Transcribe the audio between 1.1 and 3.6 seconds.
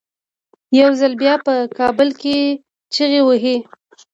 بیا په کابل کې چیغې وهي.